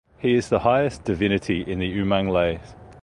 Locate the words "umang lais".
1.95-2.59